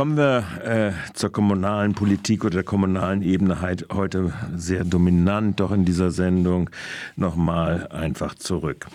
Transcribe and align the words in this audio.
Kommen 0.00 0.16
wir 0.16 0.44
äh, 0.64 0.92
zur 1.12 1.30
kommunalen 1.30 1.92
Politik 1.92 2.46
oder 2.46 2.54
der 2.54 2.62
kommunalen 2.62 3.20
Ebene 3.20 3.60
heute 3.92 4.32
sehr 4.56 4.82
dominant 4.82 5.60
doch 5.60 5.72
in 5.72 5.84
dieser 5.84 6.10
Sendung 6.10 6.70
nochmal 7.16 7.86
einfach 7.88 8.34
zurück. 8.34 8.86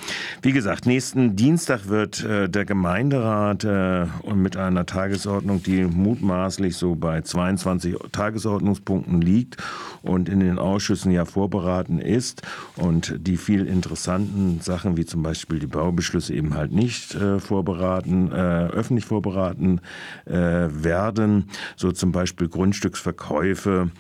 Wie 0.42 0.52
gesagt, 0.52 0.88
nächsten 0.88 1.36
Dienstag 1.36 1.90
wird 1.90 2.24
äh, 2.24 2.50
der 2.50 2.66
Gemeinderat 2.66 3.64
äh, 3.66 4.08
mit 4.34 4.58
einer 4.58 4.88
Tagesordnung, 4.88 5.62
die 5.62 5.84
mutmaßlich 5.84 6.76
so 6.76 6.96
bei 6.96 7.22
22 7.22 7.98
Tagesordnungspunkten 8.12 9.22
liegt 9.22 9.58
und 10.02 10.28
in 10.28 10.40
den 10.40 10.58
Ausschüssen 10.58 11.12
ja 11.12 11.26
vorberaten 11.26 12.00
ist 12.00 12.42
und 12.78 13.16
die 13.20 13.38
viel 13.38 13.68
interessanten 13.68 14.60
Sachen 14.62 14.98
wie 14.98 15.06
zum 15.06 15.22
Beispiel 15.22 15.60
die 15.60 15.68
Baubeschlüsse 15.68 16.34
eben 16.34 16.56
halt 16.56 16.72
nicht 16.72 17.14
äh, 17.14 17.38
vorberaten, 17.38 18.32
äh, 18.32 18.70
öffentlich 18.70 19.06
vorberaten 19.06 19.82
äh, 20.26 20.68
werden, 20.96 21.50
so 21.76 21.92
zum 21.92 22.14
Beispiel 22.14 22.48
Grundstücksverkäufe 22.48 23.92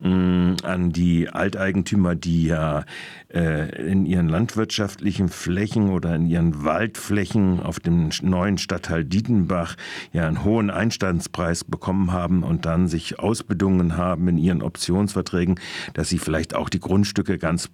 mm, 0.00 0.54
an 0.64 0.90
die 0.90 1.28
Alteigentümer, 1.28 2.16
die 2.16 2.46
ja 2.46 2.84
äh, 3.32 3.88
in 3.88 4.04
ihren 4.04 4.28
landwirtschaftlichen 4.28 5.28
Flächen 5.28 5.90
oder 5.90 6.16
in 6.16 6.26
ihren 6.26 6.64
Waldflächen 6.64 7.60
auf 7.60 7.78
dem 7.78 8.10
neuen 8.22 8.58
Stadtteil 8.58 9.04
Dietenbach 9.04 9.76
ja 10.12 10.26
einen 10.26 10.42
hohen 10.42 10.70
Einstandspreis 10.70 11.62
bekommen 11.62 12.10
haben 12.12 12.42
und 12.42 12.66
dann 12.66 12.88
sich 12.88 13.20
ausbedungen 13.20 13.96
haben 13.96 14.26
in 14.26 14.36
ihren 14.36 14.62
Optionsverträgen, 14.62 15.60
dass 15.94 16.08
sie 16.08 16.18
vielleicht 16.18 16.56
auch 16.56 16.68
die 16.68 16.80
Grundstücke 16.80 17.38
ganz 17.38 17.70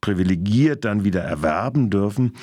privilegiert 0.00 0.84
dann 0.84 1.04
wieder 1.04 1.22
erwerben 1.22 1.90
dürfen. 1.90 2.34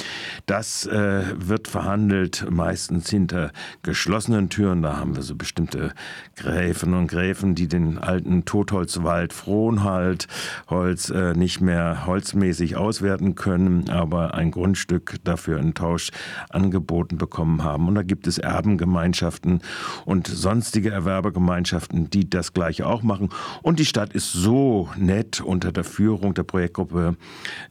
Das 0.45 0.85
äh, 0.85 1.23
wird 1.35 1.67
verhandelt 1.67 2.45
meistens 2.49 3.09
hinter 3.09 3.52
geschlossenen 3.84 4.49
Türen. 4.49 4.81
Da 4.81 4.98
haben 4.98 5.16
wir 5.16 5.23
so 5.23 5.35
bestimmte 5.35 5.93
Gräfen 6.35 6.93
und 6.93 7.07
Gräfen, 7.07 7.55
die 7.55 7.67
den 7.67 7.98
alten 7.98 8.43
Totholzwald 8.45 9.34
Frohnhalt 9.34 10.27
Holz 10.68 11.10
äh, 11.10 11.34
nicht 11.34 11.62
mehr 11.62 12.05
holzmäßig 12.05 12.76
auswerten 12.76 13.35
können, 13.35 13.90
aber 13.90 14.34
ein 14.34 14.51
Grundstück 14.51 15.15
dafür 15.23 15.60
in 15.60 15.73
Tausch 15.73 16.12
angeboten 16.49 17.17
bekommen 17.17 17.63
haben. 17.63 17.88
Und 17.88 17.95
da 17.95 18.04
gibt 18.04 18.27
es 18.27 18.38
Erbengemeinschaften 18.38 19.62
und 20.05 20.27
sonstige 20.27 20.91
Erwerbergemeinschaften, 20.91 22.10
die 22.10 22.29
das 22.29 22.54
gleiche 22.54 22.88
auch 22.88 23.04
machen. 23.04 23.29
Und 23.62 23.79
die 23.79 23.85
Stadt 23.85 24.13
ist 24.13 24.34
so 24.34 24.90
nett 24.98 25.40
unter 25.40 25.71
der 25.71 25.84
Führung 25.84 26.34
der 26.34 26.43
Projektgruppe 26.43 27.15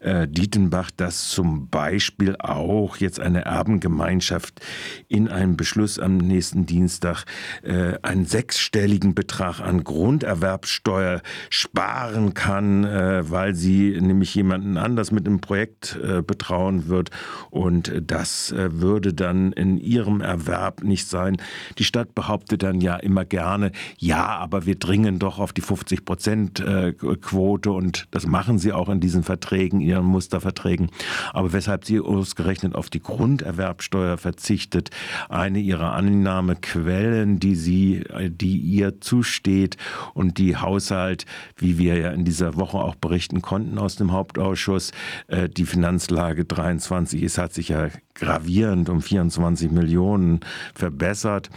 äh, 0.01 0.29
Dietenbach, 0.29 0.91
dass 0.91 1.29
zum 1.29 1.69
Beispiel 1.69 2.37
auch 2.39 2.97
jetzt 2.97 3.21
eine 3.21 3.45
Erbengemeinschaft 3.45 4.61
in 5.09 5.29
einem 5.29 5.57
Beschluss 5.57 5.99
am 5.99 6.19
nächsten 6.19 6.67
Dienstag 6.67 7.25
äh, 7.63 7.95
einen 8.03 8.27
sechsstelligen 8.27 9.15
Betrag 9.15 9.61
an 9.61 9.85
Grunderwerbsteuer 9.85 11.23
sparen 11.51 12.35
kann, 12.35 12.85
äh, 12.85 13.31
weil 13.31 13.55
sie 13.55 13.99
nämlich 14.01 14.35
jemanden 14.35 14.77
anders 14.77 15.13
mit 15.13 15.27
einem 15.27 15.41
Projekt 15.41 15.99
äh, 16.03 16.23
betrauen 16.23 16.89
wird. 16.89 17.11
Und 17.51 17.93
das 18.07 18.53
äh, 18.53 18.81
würde 18.81 19.15
dann 19.15 19.53
in 19.53 19.79
ihrem 19.79 20.21
Erwerb 20.21 20.83
nicht 20.83 21.09
sein. 21.09 21.37
Die 21.79 21.85
Stadt 21.85 22.15
behauptet 22.15 22.63
dann 22.63 22.81
ja 22.81 22.97
immer 22.97 23.25
gerne, 23.25 23.73
ja, 23.99 24.27
aber 24.27 24.67
wir 24.67 24.77
dringen 24.77 25.19
doch 25.19 25.39
auf 25.39 25.53
die 25.53 25.61
50 25.61 26.05
Prozent 26.05 26.61
äh, 26.61 26.93
Quote 26.93 27.71
und 27.73 28.07
das 28.11 28.27
machen 28.27 28.59
sie 28.59 28.73
auch 28.73 28.89
in 28.89 29.01
diesen 29.01 29.23
Verträgen 29.23 29.62
Verträgen, 29.63 29.81
ihren 29.81 30.07
Musterverträgen. 30.07 30.91
Aber 31.33 31.53
weshalb 31.53 31.85
sie 31.85 32.01
ausgerechnet 32.01 32.75
auf 32.75 32.91
die 32.91 33.01
Grunderwerbsteuer 33.01 34.19
verzichtet, 34.19 34.91
eine 35.29 35.61
ihrer 35.61 35.93
Annahmequellen, 35.93 37.39
die 37.39 37.55
sie, 37.55 38.05
die 38.29 38.57
ihr 38.57 39.01
zusteht 39.01 39.77
und 40.15 40.39
die 40.39 40.57
Haushalt, 40.57 41.27
wie 41.57 41.79
wir 41.79 41.97
ja 41.97 42.11
in 42.11 42.25
dieser 42.25 42.57
Woche 42.57 42.79
auch 42.79 42.97
berichten 42.97 43.41
konnten 43.41 43.79
aus 43.79 43.97
dem 43.97 44.13
Hauptausschuss, 44.13 44.91
äh, 45.29 45.49
die 45.49 45.65
Finanzlage 45.65 46.45
23 46.45 47.23
ist, 47.23 47.39
hat 47.39 47.55
sich 47.55 47.69
ja 47.69 47.89
gravierend 48.15 48.89
um 48.89 49.01
24 49.01 49.71
Millionen 49.71 50.41
verbessert. 50.75 51.51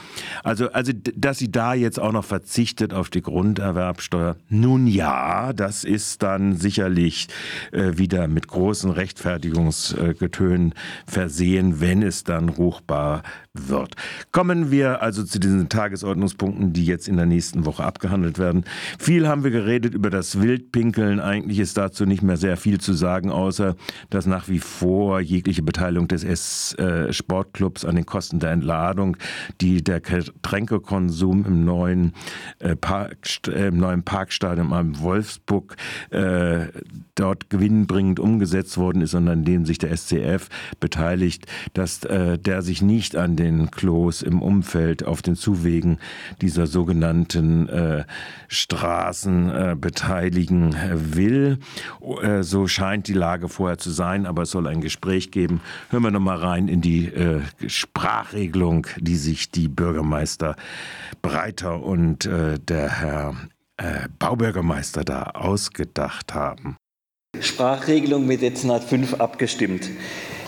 Also, 0.44 0.72
also, 0.72 0.94
dass 1.16 1.38
sie 1.38 1.52
da 1.52 1.74
jetzt 1.74 2.00
auch 2.00 2.12
noch 2.12 2.24
verzichtet 2.24 2.94
auf 2.94 3.10
die 3.10 3.22
Grunderwerbsteuer. 3.22 4.38
Nun 4.50 4.88
ja, 4.88 5.54
das 5.54 5.84
ist 5.84 6.24
dann 6.24 6.56
sicherlich 6.56 7.28
äh, 7.72 7.95
wieder 7.98 8.28
mit 8.28 8.48
großen 8.48 8.92
Rechtfertigungsgetönen 8.92 10.74
versehen, 11.06 11.82
wenn 11.82 12.02
es 12.02 12.24
dann 12.24 12.50
ruchbar 12.50 13.24
wird. 13.54 13.96
Kommen 14.32 14.72
wir 14.72 15.02
also 15.02 15.24
zu 15.24 15.40
diesen 15.40 15.70
Tagesordnungspunkten, 15.70 16.74
die 16.74 16.86
jetzt 16.86 17.08
in 17.08 17.18
der 17.18 17.26
nächsten 17.26 17.66
Woche 17.66 17.84
abgehandelt 17.84 18.38
werden. 18.38 18.66
Viel 19.00 19.28
haben 19.28 19.44
wir 19.44 19.52
geredet 19.52 19.94
über 19.94 20.10
das 20.10 20.42
Wildpinkeln. 20.42 21.20
Eigentlich 21.20 21.60
ist 21.60 21.78
dazu 21.78 22.06
nicht 22.06 22.22
mehr 22.22 22.38
sehr 22.38 22.58
viel 22.58 22.80
zu 22.80 22.94
sagen, 22.94 23.32
außer 23.32 23.76
dass 24.10 24.26
nach 24.26 24.50
wie 24.50 24.60
vor 24.60 25.20
jegliche 25.22 25.64
Beteiligung 25.64 26.08
des 26.08 26.74
äh, 26.74 27.14
Sportclubs 27.14 27.86
an 27.86 27.96
den 27.96 28.06
Kosten 28.06 28.40
der 28.40 28.52
Entladung, 28.52 29.18
die 29.62 29.84
der 29.84 30.02
Getränkekonsum 30.02 31.46
im 31.46 31.66
neuen, 31.66 32.14
äh, 32.60 32.76
Park, 32.76 33.18
äh, 33.48 33.68
im 33.68 33.78
neuen 33.78 34.04
Parkstadion 34.04 34.74
am 34.74 35.00
Wolfsburg 35.00 35.76
äh, 36.10 36.68
dort 37.16 37.50
gewinnbringend 37.86 38.20
umgesetzt 38.20 38.78
worden 38.78 39.02
ist 39.02 39.14
und 39.14 39.28
an 39.28 39.44
dem 39.44 39.66
sich 39.66 39.78
der 39.78 39.96
SCF 39.96 40.50
beteiligt, 40.80 41.46
dass 41.74 42.04
äh, 42.04 42.38
der 42.38 42.62
sich 42.62 42.82
nicht 42.82 43.16
an 43.16 43.36
den 43.36 43.72
Klos 43.72 44.22
im 44.22 44.42
Umfeld 44.42 45.06
auf 45.06 45.22
den 45.22 45.36
Zuwegen 45.36 46.00
dieser 46.42 46.68
sogenannten 46.68 47.70
äh, 47.70 48.06
Straßen 48.48 49.50
äh, 49.50 49.76
beteiligen 49.80 50.76
will. 50.94 51.60
Äh, 52.22 52.44
so 52.44 52.68
scheint 52.68 53.08
die 53.08 53.14
Lage 53.14 53.50
vorher 53.50 53.78
zu 53.78 53.92
sein, 53.92 54.26
aber 54.26 54.44
es 54.44 54.52
soll 54.52 54.68
ein 54.68 54.82
Gespräch 54.82 55.32
geben. 55.32 55.62
Hören 55.90 56.04
wir 56.04 56.12
noch 56.12 56.20
mal 56.20 56.38
rein 56.38 56.68
in 56.68 56.82
die 56.82 57.08
äh, 57.08 57.42
Sprachregelung, 57.68 58.88
die 59.00 59.18
sich 59.18 59.52
die 59.52 59.68
Bürgermeister 59.68 60.56
Breiter 61.22 61.82
und 61.84 62.26
äh, 62.26 62.60
der 62.60 62.90
Herr 62.90 63.36
Baubürgermeister 64.20 65.04
da 65.04 65.24
ausgedacht 65.24 66.34
haben. 66.34 66.78
Sprachregelung 67.42 68.26
mit 68.26 68.42
Dezernat 68.42 68.84
5 68.84 69.16
abgestimmt. 69.16 69.90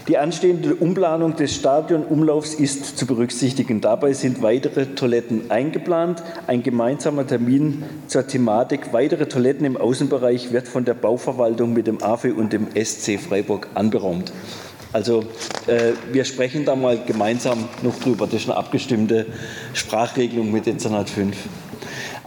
Die 0.08 0.18
anstehende 0.18 0.74
Umplanung 0.74 1.36
des 1.36 1.54
Stadionumlaufs 1.54 2.54
ist 2.54 2.98
zu 2.98 3.06
berücksichtigen. 3.06 3.82
Dabei 3.82 4.14
sind 4.14 4.42
weitere 4.42 4.86
Toiletten 4.86 5.52
eingeplant. 5.52 6.24
Ein 6.48 6.64
gemeinsamer 6.64 7.28
Termin 7.28 7.84
zur 8.08 8.26
Thematik 8.26 8.94
weitere 8.94 9.28
Toiletten 9.28 9.66
im 9.66 9.76
Außenbereich 9.76 10.54
wird 10.54 10.70
von 10.70 10.86
der 10.86 10.94
Bauverwaltung 10.94 11.74
mit 11.74 11.88
dem 11.88 12.02
AFE 12.02 12.34
und 12.34 12.54
dem 12.54 12.68
SC 12.74 13.20
Freiburg 13.20 13.68
anberaumt. 13.74 14.32
Also 14.94 15.26
äh, 15.68 15.92
wir 16.14 16.24
sprechen 16.24 16.64
da 16.64 16.78
mal 16.78 16.98
gemeinsam 17.06 17.68
noch 17.84 18.00
drüber. 18.00 18.28
Das 18.28 18.42
ist 18.42 18.50
eine 18.50 18.58
abgestimmte 18.58 19.26
Sprachregelung 19.74 20.54
mit 20.54 20.68
Dezernat 20.68 21.10
5. 21.10 21.36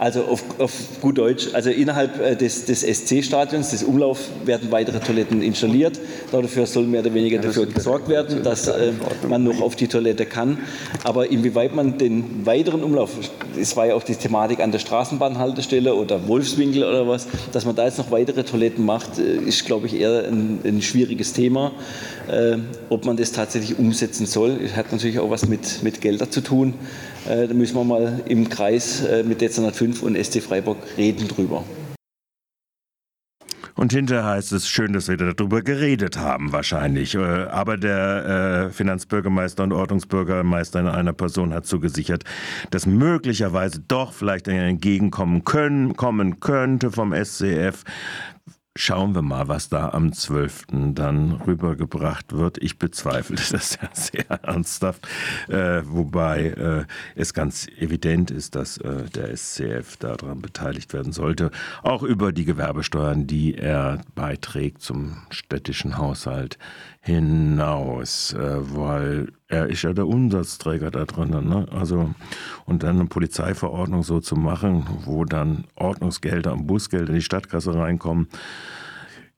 Also 0.01 0.23
auf, 0.23 0.43
auf 0.57 0.71
gut 0.99 1.19
Deutsch, 1.19 1.49
also 1.53 1.69
innerhalb 1.69 2.19
äh, 2.19 2.35
des, 2.35 2.65
des 2.65 2.81
SC-Stadions, 2.81 3.69
des 3.69 3.83
Umlauf, 3.83 4.17
werden 4.45 4.71
weitere 4.71 4.99
Toiletten 4.99 5.43
installiert. 5.43 5.99
Dafür 6.31 6.65
soll 6.65 6.87
mehr 6.87 7.01
oder 7.01 7.13
weniger 7.13 7.37
dafür 7.37 7.67
gesorgt 7.67 8.09
werden, 8.09 8.41
dass 8.41 8.67
äh, 8.67 8.93
man 9.29 9.43
noch 9.43 9.61
auf 9.61 9.75
die 9.75 9.87
Toilette 9.87 10.25
kann. 10.25 10.57
Aber 11.03 11.29
inwieweit 11.29 11.75
man 11.75 11.99
den 11.99 12.47
weiteren 12.47 12.81
Umlauf, 12.81 13.11
es 13.55 13.77
war 13.77 13.85
ja 13.85 13.93
auch 13.93 14.01
die 14.01 14.15
Thematik 14.15 14.59
an 14.59 14.71
der 14.71 14.79
Straßenbahnhaltestelle 14.79 15.93
oder 15.93 16.27
Wolfswinkel 16.27 16.83
oder 16.83 17.07
was, 17.07 17.27
dass 17.51 17.65
man 17.65 17.75
da 17.75 17.85
jetzt 17.85 17.99
noch 17.99 18.09
weitere 18.09 18.43
Toiletten 18.43 18.83
macht, 18.83 19.19
äh, 19.19 19.35
ist, 19.35 19.67
glaube 19.67 19.85
ich, 19.85 19.99
eher 19.99 20.23
ein, 20.27 20.61
ein 20.65 20.81
schwieriges 20.81 21.33
Thema. 21.33 21.73
Äh, 22.27 22.57
ob 22.89 23.05
man 23.05 23.17
das 23.17 23.33
tatsächlich 23.33 23.77
umsetzen 23.77 24.25
soll, 24.25 24.57
hat 24.75 24.91
natürlich 24.91 25.19
auch 25.19 25.29
was 25.29 25.47
mit, 25.47 25.83
mit 25.83 26.01
Geldern 26.01 26.31
zu 26.31 26.41
tun. 26.41 26.73
Äh, 27.29 27.47
da 27.47 27.53
müssen 27.53 27.75
wir 27.75 27.83
mal 27.83 28.21
im 28.27 28.49
Kreis 28.49 29.03
äh, 29.03 29.23
mit 29.23 29.41
Dezernat 29.41 29.75
5 29.75 30.03
und 30.03 30.15
SC 30.15 30.41
Freiburg 30.41 30.77
reden 30.97 31.27
drüber. 31.27 31.63
Und 33.75 33.93
hinterher 33.93 34.25
heißt 34.25 34.51
es, 34.51 34.67
schön, 34.67 34.93
dass 34.93 35.07
wir 35.07 35.17
darüber 35.17 35.61
geredet 35.61 36.17
haben, 36.17 36.51
wahrscheinlich. 36.51 37.15
Äh, 37.15 37.19
aber 37.19 37.77
der 37.77 38.69
Finanzbürgermeister 38.71 39.63
und 39.63 39.71
Ordnungsbürgermeister 39.71 40.79
in 40.79 40.87
einer 40.87 41.13
Person 41.13 41.53
hat 41.53 41.65
zugesichert, 41.65 42.23
dass 42.69 42.85
möglicherweise 42.85 43.79
doch 43.87 44.13
vielleicht 44.13 44.49
ein 44.49 44.57
Entgegenkommen 44.57 45.43
können, 45.45 45.95
kommen 45.95 46.39
könnte 46.39 46.91
vom 46.91 47.13
SCF 47.13 47.83
Schauen 48.77 49.13
wir 49.15 49.21
mal, 49.21 49.49
was 49.49 49.67
da 49.67 49.89
am 49.89 50.13
12. 50.13 50.67
dann 50.93 51.33
rübergebracht 51.45 52.31
wird. 52.31 52.57
Ich 52.63 52.79
bezweifle 52.79 53.35
das 53.51 53.77
ja 53.81 53.89
sehr 53.91 54.43
ernsthaft, 54.43 55.05
äh, 55.49 55.81
wobei 55.83 56.45
äh, 56.45 56.85
es 57.15 57.33
ganz 57.33 57.67
evident 57.77 58.31
ist, 58.31 58.55
dass 58.55 58.77
äh, 58.77 59.09
der 59.09 59.35
SCF 59.35 59.97
daran 59.97 60.41
beteiligt 60.41 60.93
werden 60.93 61.11
sollte, 61.11 61.51
auch 61.83 62.01
über 62.01 62.31
die 62.31 62.45
Gewerbesteuern, 62.45 63.27
die 63.27 63.55
er 63.55 63.99
beiträgt 64.15 64.81
zum 64.81 65.17
städtischen 65.31 65.97
Haushalt 65.97 66.57
hinaus, 67.01 68.31
äh, 68.31 68.39
weil 68.73 69.33
er 69.51 69.67
ist 69.67 69.81
ja 69.81 69.93
der 69.93 70.07
Umsatzträger 70.07 70.91
da 70.91 71.05
drin. 71.05 71.29
Ne? 71.29 71.67
Also, 71.71 72.13
und 72.65 72.83
dann 72.83 72.99
eine 72.99 73.05
Polizeiverordnung 73.05 74.03
so 74.03 74.19
zu 74.19 74.35
machen, 74.35 74.85
wo 75.03 75.25
dann 75.25 75.65
Ordnungsgelder 75.75 76.53
und 76.53 76.67
Busgelder 76.67 77.09
in 77.09 77.15
die 77.15 77.21
Stadtkasse 77.21 77.75
reinkommen, 77.75 78.27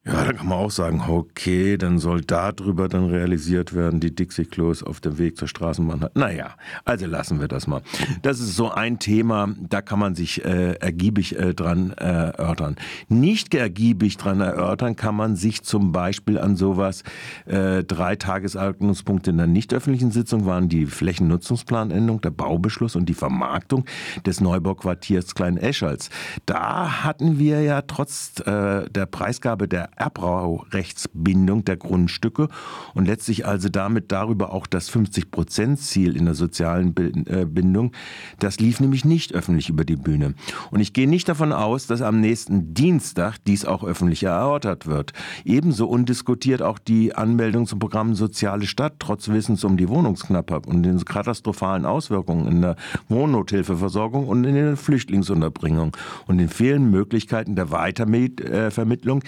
ja, 0.06 0.26
da 0.26 0.34
kann 0.34 0.48
man 0.48 0.58
auch 0.58 0.72
sagen, 0.72 1.02
okay, 1.08 1.78
dann 1.78 1.98
soll 1.98 2.22
darüber 2.22 2.90
dann 2.90 3.06
realisiert 3.06 3.74
werden, 3.74 4.02
die 4.02 4.14
Dixie-Klos 4.14 4.84
auf 4.84 5.00
dem 5.00 5.18
Weg 5.18 5.38
zur 5.38 5.48
Straßenbahn 5.48 6.02
hat. 6.02 6.18
Naja, 6.18 6.56
also 6.84 7.06
lassen 7.06 7.40
wir 7.40 7.48
das 7.48 7.68
mal. 7.68 7.82
Das 8.22 8.42
ist 8.42 8.58
so 8.58 8.70
ein 8.70 9.00
Thema, 9.00 9.56
da 9.58 9.82
kann 9.82 10.00
man 10.00 10.14
sich 10.14 10.44
äh, 10.44 10.74
ergiebig 10.74 11.40
äh, 11.40 11.54
dran 11.54 11.92
äh, 11.94 12.04
erörtern. 12.04 12.76
Nicht 13.08 13.56
ergiebig 13.56 14.18
dran 14.18 14.42
erörtern 14.42 14.98
kann 14.98 15.16
man 15.16 15.38
sich 15.38 15.64
zum 15.64 15.94
Beispiel 15.94 16.38
an 16.38 16.58
sowas, 16.58 17.04
äh, 17.46 17.86
drei 17.86 18.18
Tagesordnungspunkte 18.18 19.30
in 19.30 19.38
der 19.38 19.48
nicht 19.48 19.74
öffentlichen 19.74 20.12
Sitzung 20.12 20.46
waren 20.46 20.68
die 20.68 20.86
Flächennutzungsplanänderung, 20.86 22.20
der 22.20 22.32
Baubeschluss 22.32 22.98
und 22.98 23.08
die 23.08 23.14
Vermarktung 23.14 23.86
des 24.26 24.42
Neubauquartiers 24.42 25.34
Klein-Escholz. 25.34 26.10
Da 26.46 27.06
hatten 27.06 27.40
wir 27.40 27.62
ja 27.62 27.84
trotz 27.84 28.42
äh, 28.46 28.90
der 28.90 29.06
Preisgabe 29.06 29.70
der 29.70 29.93
Erbraurechtsbindung 29.96 31.66
der 31.66 31.78
Grundstücke 31.78 32.48
und 32.94 33.06
letztlich 33.06 33.46
also 33.46 33.70
damit 33.70 34.12
darüber 34.12 34.54
auch 34.54 34.68
das 34.68 34.92
50-Prozent-Ziel 34.92 36.16
in 36.16 36.26
der 36.26 36.36
sozialen 36.36 36.96
äh, 37.28 37.46
Bindung. 37.46 37.92
Das 38.40 38.60
lief 38.60 38.80
nämlich 38.80 39.06
nicht 39.06 39.34
öffentlich 39.34 39.70
über 39.70 39.86
die 39.86 39.96
Bühne. 39.96 40.34
Und 40.72 40.80
ich 40.80 40.94
gehe 40.94 41.08
nicht 41.08 41.30
davon 41.30 41.52
aus, 41.52 41.88
dass 41.88 42.02
am 42.02 42.20
nächsten 42.20 42.74
Dienstag 42.74 43.38
dies 43.46 43.66
auch 43.66 43.84
öffentlich 43.84 44.24
erörtert 44.24 44.88
wird. 44.88 45.14
Ebenso 45.46 45.88
undiskutiert 45.88 46.62
auch 46.62 46.80
die 46.80 47.16
Anmeldung 47.16 47.68
zum 47.68 47.80
Programm 47.80 48.16
Soziale 48.16 48.66
Stadt, 48.66 48.96
trotz 49.00 49.30
Wissens 49.30 49.64
um 49.64 49.78
die 49.78 49.90
Wohnungsknappheit 49.90 50.68
und 50.68 50.84
den 50.84 51.04
katastrophalen 51.04 51.86
Auswirkungen 51.86 52.48
in 52.48 52.62
der 52.62 52.76
Wohnnothilfeversorgung 53.10 54.28
und 54.28 54.44
in 54.44 54.56
der 54.56 54.78
Flüchtlingsunterbringung 54.78 55.96
und 56.28 56.38
den 56.38 56.50
fehlenden 56.50 56.92
Möglichkeiten 56.92 57.56
der 57.56 57.72
Weitervermittlung 57.72 59.24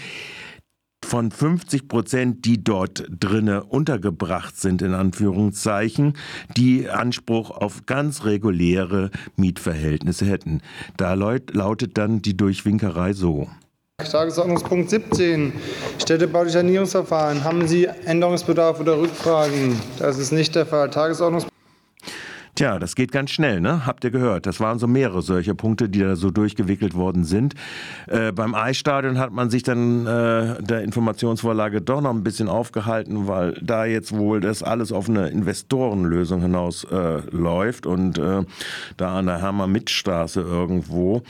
von 1.16 1.32
50 1.32 1.88
Prozent, 1.88 2.44
die 2.44 2.62
dort 2.62 3.06
drinne 3.10 3.64
untergebracht 3.64 4.60
sind, 4.60 4.82
in 4.82 4.94
Anführungszeichen, 4.94 6.18
die 6.58 6.90
Anspruch 6.90 7.52
auf 7.52 7.86
ganz 7.86 8.26
reguläre 8.26 9.12
Mietverhältnisse 9.38 10.26
hätten. 10.26 10.60
Da 10.98 11.14
lautet 11.14 11.98
dann 11.98 12.22
die 12.22 12.36
Durchwinkerei 12.36 13.14
so. 13.14 13.48
Tagesordnungspunkt 14.00 14.90
17, 14.90 15.54
städtebauliche 16.02 16.58
Sanierungsverfahren. 16.58 17.46
Haben 17.46 17.66
Sie 17.66 17.86
Änderungsbedarf 17.86 18.82
oder 18.82 19.00
Rückfragen? 19.00 19.80
Das 19.98 20.20
ist 20.20 20.34
nicht 20.34 20.54
der 20.54 20.66
Fall. 20.66 20.90
Tagesordnungspunkt 20.90 21.55
Tja, 22.56 22.80
das 22.80 22.96
geht 22.96 23.12
ganz 23.12 23.32
schnell, 23.32 23.60
ne? 23.60 23.86
Habt 23.86 24.06
ihr 24.06 24.12
gehört? 24.12 24.46
Das 24.46 24.62
waren 24.62 24.80
so 24.80 24.88
mehrere 24.88 25.22
solche 25.22 25.54
Punkte, 25.54 25.90
die 25.90 26.00
da 26.00 26.16
so 26.16 26.32
durchgewickelt 26.32 26.94
worden 26.94 27.26
sind. 27.26 27.54
Äh, 28.08 28.32
beim 28.32 28.56
Eisstadion 28.56 29.18
hat 29.20 29.34
man 29.34 29.50
sich 29.50 29.64
dann 29.64 30.08
äh, 30.08 30.64
der 30.64 30.84
Informationsvorlage 30.84 31.82
doch 31.82 32.00
noch 32.00 32.12
ein 32.12 32.24
bisschen 32.24 32.48
aufgehalten, 32.48 33.28
weil 33.28 33.60
da 33.62 33.84
jetzt 33.84 34.16
wohl 34.16 34.40
das 34.40 34.64
alles 34.64 34.94
auf 34.94 35.10
eine 35.10 35.28
Investorenlösung 35.28 36.42
hinaus 36.44 36.86
äh, 36.86 37.20
läuft 37.30 37.86
und 37.86 38.18
äh, 38.18 38.44
da 38.96 39.20
an 39.20 39.26
der 39.26 39.42
Hammer-Mitt-Straße 39.42 40.40
irgendwo. 40.40 41.24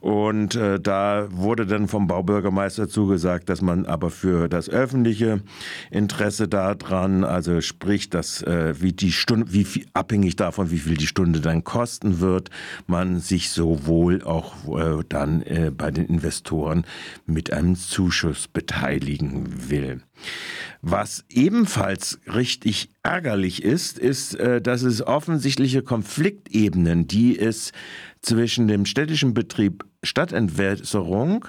Und 0.00 0.54
äh, 0.54 0.80
da 0.80 1.26
wurde 1.30 1.66
dann 1.66 1.88
vom 1.88 2.06
Baubürgermeister 2.06 2.88
zugesagt, 2.88 3.50
dass 3.50 3.60
man 3.60 3.84
aber 3.84 4.08
für 4.08 4.48
das 4.48 4.70
öffentliche 4.70 5.42
Interesse 5.90 6.48
daran, 6.48 7.22
also 7.22 7.60
sprich, 7.60 8.08
dass 8.08 8.40
äh, 8.42 8.80
wie 8.80 8.94
die 8.94 9.12
Stunde, 9.12 9.52
wie 9.52 9.66
abhängig 9.92 10.36
davon, 10.36 10.69
wie 10.70 10.78
viel 10.78 10.96
die 10.96 11.06
Stunde 11.06 11.40
dann 11.40 11.64
kosten 11.64 12.20
wird, 12.20 12.50
man 12.86 13.20
sich 13.20 13.50
sowohl 13.50 14.22
auch 14.22 14.54
äh, 14.78 15.04
dann 15.08 15.42
äh, 15.42 15.70
bei 15.76 15.90
den 15.90 16.06
Investoren 16.06 16.84
mit 17.26 17.52
einem 17.52 17.76
Zuschuss 17.76 18.48
beteiligen 18.48 19.70
will. 19.70 20.02
Was 20.82 21.24
ebenfalls 21.28 22.20
richtig 22.26 22.90
ärgerlich 23.02 23.62
ist, 23.62 23.98
ist, 23.98 24.34
äh, 24.34 24.60
dass 24.60 24.82
es 24.82 25.06
offensichtliche 25.06 25.82
Konfliktebenen, 25.82 27.06
die 27.06 27.38
es 27.38 27.72
zwischen 28.22 28.68
dem 28.68 28.86
städtischen 28.86 29.34
Betrieb 29.34 29.84
Stadtentwässerung 30.02 31.46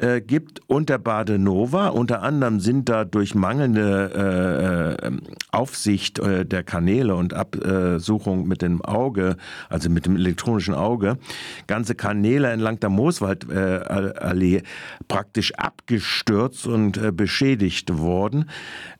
äh, 0.00 0.20
gibt 0.20 0.60
und 0.68 0.88
der 0.88 0.98
Badenova. 0.98 1.88
Unter 1.88 2.22
anderem 2.22 2.60
sind 2.60 2.88
da 2.88 3.04
durch 3.04 3.34
mangelnde 3.34 4.98
äh, 5.02 5.06
äh, 5.06 5.12
Aufsicht 5.50 6.18
äh, 6.18 6.44
der 6.44 6.62
Kanäle 6.62 7.16
und 7.16 7.34
Absuchung 7.34 8.46
mit 8.46 8.62
dem 8.62 8.80
Auge, 8.82 9.36
also 9.68 9.90
mit 9.90 10.06
dem 10.06 10.16
elektronischen 10.16 10.74
Auge, 10.74 11.18
ganze 11.66 11.94
Kanäle 11.94 12.50
entlang 12.50 12.78
der 12.80 12.90
Mooswaldallee 12.90 14.62
praktisch 15.08 15.54
abgestürzt 15.54 16.66
und 16.66 16.96
äh, 16.96 17.12
beschädigt 17.12 17.98
worden. 17.98 18.48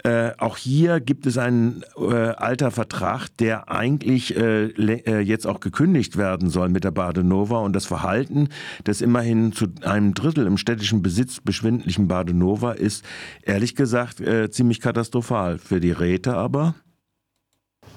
Äh, 0.04 0.32
auch 0.38 0.56
hier 0.56 1.00
gibt 1.00 1.26
es 1.26 1.38
einen 1.38 1.84
alter 1.98 2.70
Vertrag, 2.70 3.28
der 3.38 3.70
eigentlich 3.70 4.30
jetzt 4.30 5.46
auch 5.46 5.60
gekündigt 5.60 6.16
werden 6.16 6.50
soll 6.50 6.68
mit 6.68 6.84
der 6.84 6.90
Badenova 6.90 7.58
und 7.58 7.74
das 7.74 7.86
Verhalten 7.86 8.48
des 8.86 9.00
immerhin 9.00 9.52
zu 9.52 9.66
einem 9.82 10.14
Drittel 10.14 10.46
im 10.46 10.56
städtischen 10.56 10.87
städtischen 10.88 11.02
Besitz 11.02 11.40
beschwindlichen 11.40 12.08
Badenova 12.08 12.72
ist 12.72 13.04
ehrlich 13.42 13.76
gesagt 13.76 14.20
äh, 14.20 14.50
ziemlich 14.50 14.80
katastrophal. 14.80 15.58
Für 15.58 15.80
die 15.80 15.92
Räte 15.92 16.34
aber. 16.34 16.74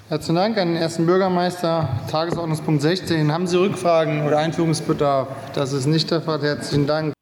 Herzlichen 0.08 0.36
Dank 0.36 0.58
an 0.58 0.68
den 0.68 0.76
ersten 0.76 1.06
Bürgermeister. 1.06 1.88
Tagesordnungspunkt 2.10 2.82
16. 2.82 3.32
Haben 3.32 3.46
Sie 3.46 3.58
Rückfragen 3.58 4.26
oder 4.26 4.38
Einführungsbedarf? 4.38 5.28
Das 5.54 5.72
ist 5.72 5.86
nicht 5.86 6.10
der 6.10 6.20
Fall. 6.20 6.42
Herzlichen 6.42 6.86
Dank. 6.86 7.14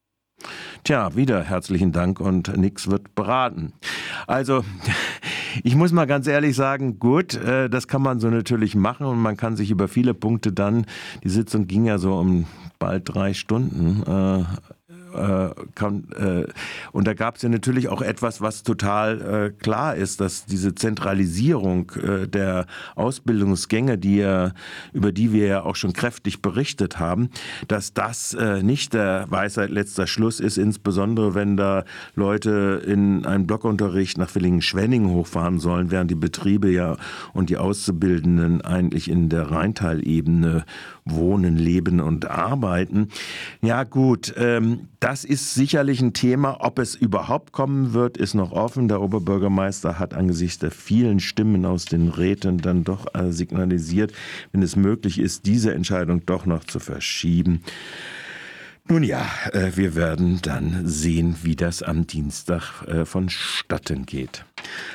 Tja, 0.83 1.15
wieder 1.15 1.45
herzlichen 1.45 1.93
Dank 1.93 2.19
und 2.19 2.57
nichts 2.57 2.91
wird 2.91 3.15
beraten. 3.15 3.75
Also, 4.27 4.65
ich 5.63 5.77
muss 5.77 5.93
mal 5.93 6.07
ganz 6.07 6.27
ehrlich 6.27 6.57
sagen, 6.57 6.99
gut, 6.99 7.35
äh, 7.35 7.71
das 7.71 7.87
kann 7.87 8.03
man 8.03 8.19
so 8.19 8.29
natürlich 8.29 8.75
machen 8.75 9.07
und 9.07 9.19
man 9.19 9.37
kann 9.37 9.57
sich 9.57 9.71
über 9.71 9.87
viele 9.87 10.15
Punkte 10.15 10.53
dann, 10.53 10.87
die 11.23 11.29
Sitzung 11.29 11.69
ging 11.69 11.85
ja 11.85 11.99
so 11.99 12.17
um 12.17 12.47
bald 12.81 13.15
drei 13.15 13.35
Stunden, 13.35 14.03
äh, 14.03 14.45
äh, 15.15 15.51
kann, 15.75 16.05
äh, 16.13 16.47
und 16.93 17.07
da 17.07 17.15
gab 17.15 17.37
es 17.37 17.43
ja 17.43 17.49
natürlich 17.49 17.89
auch 17.89 18.03
etwas, 18.03 18.41
was 18.41 18.63
total 18.63 19.21
äh, 19.21 19.63
klar 19.63 19.97
ist, 19.97 20.21
dass 20.21 20.47
diese 20.47 20.75
Zentralisierung 20.75 21.91
äh, 21.93 22.29
der 22.29 22.67
Ausbildungsgänge, 22.95 23.99
die 23.99 24.19
ja, 24.19 24.53
über 24.93 25.13
die 25.13 25.33
wir 25.33 25.47
ja 25.47 25.63
auch 25.63 25.77
schon 25.77 25.93
kräftig 25.93 26.43
berichtet 26.43 26.99
haben, 26.99 27.31
dass 27.69 27.93
das 27.93 28.35
äh, 28.35 28.63
nicht 28.63 28.95
der 28.95 29.27
Weisheit 29.31 29.71
letzter 29.71 30.07
Schluss 30.07 30.41
ist, 30.41 30.59
insbesondere 30.59 31.35
wenn 31.35 31.57
da 31.57 31.85
Leute 32.15 32.83
in 32.87 33.25
einen 33.27 33.47
Blockunterricht 33.47 34.19
nach 34.19 34.31
Villingen-Schwenningen 34.31 35.11
hochfahren 35.11 35.59
sollen, 35.59 35.91
während 35.91 36.11
die 36.11 36.17
Betriebe 36.17 36.71
ja 36.71 36.97
und 37.33 37.51
die 37.51 37.57
Auszubildenden 37.57 38.61
eigentlich 38.63 39.11
in 39.11 39.29
der 39.29 39.51
Rheintalebene 39.51 40.65
wohnen, 41.05 41.57
leben 41.57 42.01
und 42.01 42.31
arbeiten. 42.31 43.09
Ja 43.63 43.85
gut, 43.85 44.35
ähm, 44.37 44.89
das 45.01 45.25
ist 45.25 45.55
sicherlich 45.55 46.01
ein 46.01 46.13
Thema. 46.13 46.59
Ob 46.61 46.79
es 46.79 46.95
überhaupt 46.95 47.53
kommen 47.53 47.93
wird, 47.93 48.17
ist 48.17 48.35
noch 48.35 48.53
offen. 48.53 48.89
Der 48.89 49.01
Oberbürgermeister 49.01 49.99
hat 49.99 50.15
angesichts 50.15 50.59
der 50.59 50.71
vielen 50.71 51.21
Stimmen 51.21 51.65
aus 51.65 51.85
den 51.85 52.09
Räten 52.09 52.59
dann 52.59 52.85
doch 52.85 53.15
äh, 53.15 53.33
signalisiert, 53.33 54.13
wenn 54.53 54.63
es 54.63 54.77
möglich 54.77 55.19
ist, 55.19 55.47
diese 55.47 55.73
Entscheidung 55.75 56.25
doch 56.27 56.47
noch 56.47 56.65
zu 56.65 56.79
verschieben. 56.79 57.63
Nun 58.91 59.05
ja, 59.05 59.25
äh, 59.53 59.71
wir 59.77 59.95
werden 59.95 60.41
dann 60.43 60.81
sehen, 60.85 61.37
wie 61.43 61.55
das 61.55 61.81
am 61.81 62.09
Dienstag 62.09 62.83
äh, 62.89 63.05
vonstatten 63.05 64.05
geht. 64.05 64.45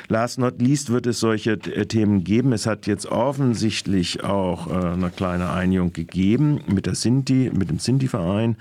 Last 0.10 0.38
not 0.38 0.62
least 0.62 0.90
wird 0.90 1.08
es 1.08 1.22
solche 1.22 1.54
äh, 1.54 1.86
Themen 1.86 2.26
geben. 2.26 2.52
Es 2.52 2.68
hat 2.68 2.88
jetzt 2.88 3.06
offensichtlich 3.06 4.22
auch 4.22 4.68
eine 4.68 5.12
kleine 5.12 5.52
Einigung 5.52 5.94
gegeben 5.94 6.60
mit 6.68 6.88
der 6.88 6.96
Sinti, 6.96 7.50
mit 7.54 7.70
dem 7.70 7.80
Sinti-Verein. 7.80 8.58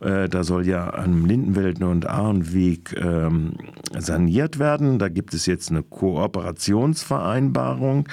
Da 0.00 0.44
soll 0.44 0.66
ja 0.66 0.94
am 0.94 1.26
Lindenwäldner 1.26 1.90
und 1.90 2.06
Ahrenweg 2.06 2.96
ähm, 2.96 3.56
saniert 3.96 4.58
werden. 4.58 4.98
Da 4.98 5.08
gibt 5.08 5.32
es 5.34 5.46
jetzt 5.46 5.70
eine 5.70 5.82
Kooperationsvereinbarung, 5.82 8.08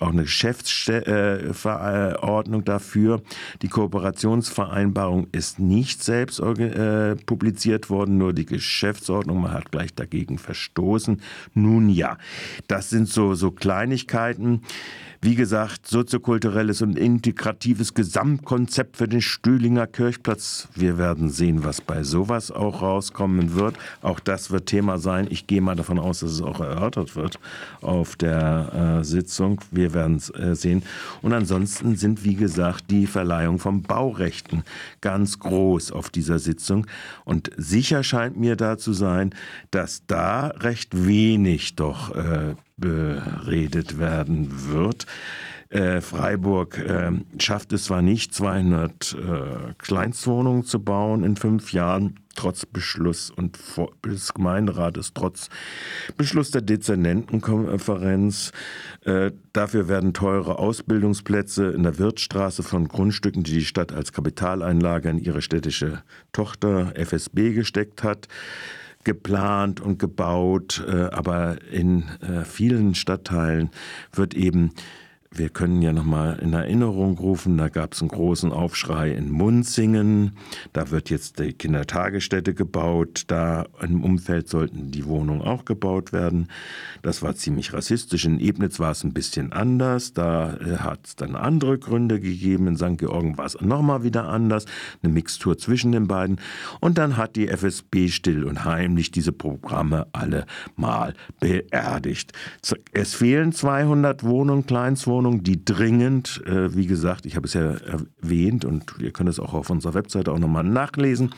auch 0.00 0.10
eine 0.10 0.22
Geschäftsverordnung 0.22 2.64
dafür. 2.64 3.22
Die 3.62 3.68
Kooperationsvereinbarung 3.68 5.26
ist 5.32 5.58
nicht 5.58 6.02
selbst 6.12 6.40
äh, 6.40 7.16
publiziert 7.24 7.88
worden, 7.88 8.18
nur 8.18 8.34
die 8.34 8.44
Geschäftsordnung, 8.44 9.40
man 9.40 9.52
hat 9.52 9.72
gleich 9.72 9.94
dagegen 9.94 10.36
verstoßen. 10.36 11.22
Nun 11.54 11.88
ja, 11.88 12.18
das 12.68 12.90
sind 12.90 13.08
so, 13.08 13.34
so 13.34 13.50
Kleinigkeiten. 13.50 14.60
Wie 15.24 15.36
gesagt, 15.36 15.86
soziokulturelles 15.86 16.82
und 16.82 16.98
integratives 16.98 17.94
Gesamtkonzept 17.94 18.96
für 18.96 19.06
den 19.06 19.20
Stühlinger 19.20 19.86
Kirchplatz. 19.86 20.66
Wir 20.74 20.98
werden 20.98 21.30
sehen, 21.30 21.62
was 21.62 21.80
bei 21.80 22.02
sowas 22.02 22.50
auch 22.50 22.82
rauskommen 22.82 23.54
wird. 23.54 23.76
Auch 24.00 24.18
das 24.18 24.50
wird 24.50 24.66
Thema 24.66 24.98
sein. 24.98 25.28
Ich 25.30 25.46
gehe 25.46 25.60
mal 25.60 25.76
davon 25.76 26.00
aus, 26.00 26.18
dass 26.20 26.32
es 26.32 26.42
auch 26.42 26.58
erörtert 26.58 27.14
wird 27.14 27.38
auf 27.82 28.16
der 28.16 28.98
äh, 28.98 29.04
Sitzung. 29.04 29.60
Wir 29.70 29.94
werden 29.94 30.16
es 30.16 30.30
äh, 30.30 30.56
sehen. 30.56 30.82
Und 31.22 31.32
ansonsten 31.32 31.94
sind, 31.94 32.24
wie 32.24 32.34
gesagt, 32.34 32.90
die 32.90 33.06
Verleihung 33.06 33.60
von 33.60 33.82
Baurechten 33.82 34.64
ganz 35.00 35.38
groß 35.38 35.92
auf 36.02 36.10
dieser 36.10 36.40
Sitzung. 36.40 36.88
Und 37.24 37.50
sicher 37.56 38.02
scheint 38.02 38.36
mir 38.36 38.56
da 38.56 38.76
zu 38.76 38.92
sein, 38.92 39.30
dass 39.70 40.04
da 40.08 40.48
recht 40.48 41.06
wenig 41.06 41.76
doch 41.76 42.12
äh, 42.16 42.56
beredet 42.76 44.00
werden 44.00 44.48
wird. 44.72 45.06
Äh, 45.72 46.02
Freiburg 46.02 46.76
äh, 46.78 47.12
schafft 47.38 47.72
es 47.72 47.84
zwar 47.84 48.02
nicht, 48.02 48.34
200 48.34 49.14
äh, 49.14 49.72
Kleinstwohnungen 49.78 50.64
zu 50.64 50.84
bauen 50.84 51.24
in 51.24 51.36
fünf 51.36 51.72
Jahren, 51.72 52.20
trotz 52.34 52.66
Beschluss 52.66 53.30
und 53.30 53.56
vor, 53.56 53.90
des 54.04 54.34
Gemeinderates, 54.34 55.14
trotz 55.14 55.48
Beschluss 56.18 56.50
der 56.50 56.60
Dezernentenkonferenz. 56.60 58.52
Äh, 59.06 59.32
dafür 59.54 59.88
werden 59.88 60.12
teure 60.12 60.58
Ausbildungsplätze 60.58 61.68
in 61.70 61.84
der 61.84 61.98
Wirtstraße 61.98 62.62
von 62.62 62.86
Grundstücken, 62.86 63.42
die 63.42 63.54
die 63.54 63.64
Stadt 63.64 63.92
als 63.94 64.12
Kapitaleinlage 64.12 65.08
in 65.08 65.18
ihre 65.18 65.40
städtische 65.40 66.02
Tochter 66.32 66.92
FSB 66.96 67.54
gesteckt 67.54 68.02
hat, 68.02 68.28
geplant 69.04 69.80
und 69.80 69.98
gebaut, 69.98 70.84
äh, 70.86 71.04
aber 71.04 71.62
in 71.70 72.02
äh, 72.20 72.44
vielen 72.44 72.94
Stadtteilen 72.94 73.70
wird 74.12 74.34
eben 74.34 74.72
wir 75.34 75.48
können 75.48 75.80
ja 75.80 75.92
noch 75.92 76.04
mal 76.04 76.38
in 76.40 76.52
Erinnerung 76.52 77.16
rufen, 77.16 77.56
da 77.56 77.68
gab 77.68 77.94
es 77.94 78.02
einen 78.02 78.10
großen 78.10 78.52
Aufschrei 78.52 79.12
in 79.12 79.30
Munzingen. 79.30 80.32
Da 80.74 80.90
wird 80.90 81.08
jetzt 81.08 81.38
die 81.38 81.54
Kindertagesstätte 81.54 82.52
gebaut. 82.52 83.24
Da 83.28 83.66
im 83.80 84.04
Umfeld 84.04 84.48
sollten 84.48 84.90
die 84.90 85.06
Wohnungen 85.06 85.40
auch 85.40 85.64
gebaut 85.64 86.12
werden. 86.12 86.48
Das 87.00 87.22
war 87.22 87.34
ziemlich 87.34 87.72
rassistisch. 87.72 88.26
In 88.26 88.40
Ebnitz 88.40 88.78
war 88.78 88.90
es 88.90 89.04
ein 89.04 89.14
bisschen 89.14 89.52
anders. 89.52 90.12
Da 90.12 90.54
äh, 90.56 90.76
hat 90.78 91.06
es 91.06 91.16
dann 91.16 91.34
andere 91.34 91.78
Gründe 91.78 92.20
gegeben. 92.20 92.66
In 92.66 92.76
St. 92.76 92.98
Georgen 92.98 93.38
war 93.38 93.46
es 93.46 93.58
nochmal 93.60 94.04
wieder 94.04 94.28
anders. 94.28 94.66
Eine 95.02 95.12
Mixtur 95.12 95.56
zwischen 95.56 95.92
den 95.92 96.08
beiden. 96.08 96.40
Und 96.80 96.98
dann 96.98 97.16
hat 97.16 97.36
die 97.36 97.48
FSB 97.48 98.08
still 98.08 98.44
und 98.44 98.64
heimlich 98.66 99.10
diese 99.10 99.32
Programme 99.32 100.06
alle 100.12 100.44
mal 100.76 101.14
beerdigt. 101.40 102.32
Es 102.92 103.14
fehlen 103.14 103.52
200 103.52 104.24
Wohnungen, 104.24 104.66
Kleinstwohnungen. 104.66 105.21
Wohnung, 105.22 105.44
die 105.44 105.64
dringend, 105.64 106.42
äh, 106.46 106.74
wie 106.74 106.86
gesagt, 106.86 107.26
ich 107.26 107.36
habe 107.36 107.46
es 107.46 107.54
ja 107.54 107.74
erwähnt 107.74 108.64
und 108.64 108.96
ihr 108.98 109.12
könnt 109.12 109.28
es 109.28 109.38
auch 109.38 109.54
auf 109.54 109.70
unserer 109.70 109.94
Webseite 109.94 110.32
auch 110.32 110.38
nochmal 110.40 110.64
nachlesen, 110.64 111.30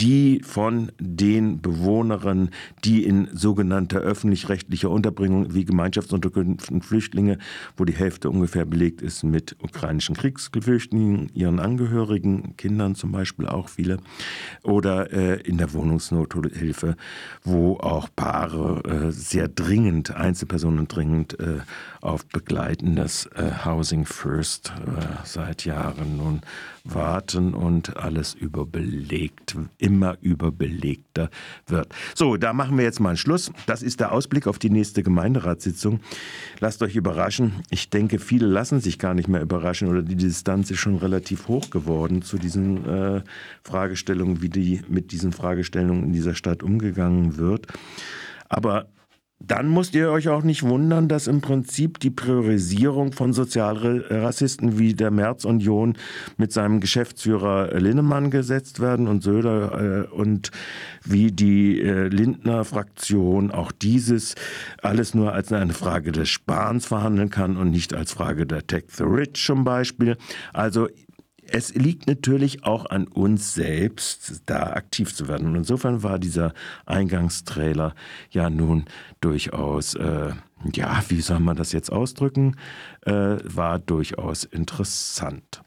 die 0.00 0.40
von 0.44 0.90
den 0.98 1.62
Bewohnerinnen, 1.62 2.50
die 2.84 3.04
in 3.04 3.28
sogenannter 3.32 4.00
öffentlich-rechtlicher 4.00 4.90
Unterbringung 4.90 5.54
wie 5.54 5.64
Gemeinschaftsunterkünften 5.64 6.82
Flüchtlinge, 6.82 7.38
wo 7.76 7.84
die 7.84 7.92
Hälfte 7.92 8.28
ungefähr 8.28 8.64
belegt 8.64 9.02
ist 9.02 9.22
mit 9.22 9.54
ukrainischen 9.62 10.16
Kriegsgeflüchtlingen, 10.16 11.30
ihren 11.32 11.60
Angehörigen, 11.60 12.56
Kindern 12.56 12.96
zum 12.96 13.12
Beispiel 13.12 13.46
auch 13.46 13.68
viele, 13.68 13.98
oder 14.64 15.12
äh, 15.12 15.40
in 15.42 15.58
der 15.58 15.72
Wohnungsnothilfe, 15.74 16.96
wo 17.44 17.76
auch 17.76 18.08
Paare 18.16 18.82
äh, 18.84 19.12
sehr 19.12 19.46
dringend, 19.46 20.10
Einzelpersonen 20.10 20.88
dringend 20.88 21.38
äh, 21.38 21.60
auf 22.00 22.26
begleitendes 22.26 23.11
äh, 23.36 23.64
Housing 23.64 24.04
First 24.06 24.72
äh, 24.86 25.02
seit 25.24 25.64
Jahren 25.64 26.16
nun 26.16 26.40
warten 26.84 27.54
und 27.54 27.96
alles 27.96 28.34
überbelegt, 28.34 29.56
immer 29.78 30.16
überbelegter 30.20 31.30
wird. 31.66 31.94
So, 32.14 32.36
da 32.36 32.52
machen 32.52 32.76
wir 32.76 32.84
jetzt 32.84 33.00
mal 33.00 33.10
einen 33.10 33.16
Schluss. 33.18 33.52
Das 33.66 33.82
ist 33.82 34.00
der 34.00 34.12
Ausblick 34.12 34.46
auf 34.46 34.58
die 34.58 34.70
nächste 34.70 35.02
Gemeinderatssitzung. 35.02 36.00
Lasst 36.60 36.82
euch 36.82 36.96
überraschen. 36.96 37.62
Ich 37.70 37.90
denke, 37.90 38.18
viele 38.18 38.46
lassen 38.46 38.80
sich 38.80 38.98
gar 38.98 39.14
nicht 39.14 39.28
mehr 39.28 39.42
überraschen 39.42 39.88
oder 39.88 40.02
die 40.02 40.16
Distanz 40.16 40.70
ist 40.70 40.80
schon 40.80 40.96
relativ 40.96 41.48
hoch 41.48 41.70
geworden 41.70 42.22
zu 42.22 42.38
diesen 42.38 42.86
äh, 42.88 43.22
Fragestellungen, 43.62 44.42
wie 44.42 44.48
die 44.48 44.82
mit 44.88 45.12
diesen 45.12 45.32
Fragestellungen 45.32 46.04
in 46.04 46.12
dieser 46.12 46.34
Stadt 46.34 46.62
umgegangen 46.62 47.36
wird. 47.36 47.66
Aber 48.48 48.88
dann 49.46 49.72
müsst 49.72 49.94
ihr 49.94 50.10
euch 50.10 50.28
auch 50.28 50.42
nicht 50.42 50.62
wundern, 50.62 51.08
dass 51.08 51.26
im 51.26 51.40
Prinzip 51.40 51.98
die 52.00 52.10
Priorisierung 52.10 53.12
von 53.12 53.32
Sozialrassisten 53.32 54.78
wie 54.78 54.94
der 54.94 55.10
Merz-Union 55.10 55.96
mit 56.36 56.52
seinem 56.52 56.80
Geschäftsführer 56.80 57.78
Linnemann 57.78 58.30
gesetzt 58.30 58.80
werden 58.80 59.08
und 59.08 59.22
Söder 59.22 60.08
äh, 60.10 60.14
und 60.14 60.50
wie 61.04 61.32
die 61.32 61.80
äh, 61.80 62.08
Lindner-Fraktion 62.08 63.50
auch 63.50 63.72
dieses 63.72 64.34
alles 64.82 65.14
nur 65.14 65.32
als 65.32 65.52
eine 65.52 65.72
Frage 65.72 66.12
des 66.12 66.28
Sparens 66.28 66.86
verhandeln 66.86 67.30
kann 67.30 67.56
und 67.56 67.70
nicht 67.70 67.94
als 67.94 68.12
Frage 68.12 68.46
der 68.46 68.66
Tech 68.66 68.84
the 68.88 69.04
Rich 69.04 69.42
zum 69.44 69.64
Beispiel. 69.64 70.16
Also 70.52 70.88
es 71.52 71.74
liegt 71.74 72.06
natürlich 72.06 72.64
auch 72.64 72.86
an 72.86 73.06
uns 73.06 73.54
selbst, 73.54 74.42
da 74.46 74.72
aktiv 74.72 75.14
zu 75.14 75.28
werden. 75.28 75.48
Und 75.48 75.56
insofern 75.56 76.02
war 76.02 76.18
dieser 76.18 76.54
Eingangstrailer 76.86 77.94
ja 78.30 78.48
nun 78.48 78.86
durchaus, 79.20 79.94
äh, 79.94 80.32
ja, 80.72 81.02
wie 81.08 81.20
soll 81.20 81.40
man 81.40 81.56
das 81.56 81.72
jetzt 81.72 81.92
ausdrücken, 81.92 82.56
äh, 83.02 83.36
war 83.42 83.78
durchaus 83.78 84.44
interessant. 84.44 85.62